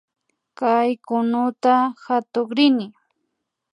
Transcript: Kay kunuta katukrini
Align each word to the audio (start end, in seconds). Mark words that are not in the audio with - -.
Kay 0.57 0.89
kunuta 1.05 1.73
katukrini 2.03 2.85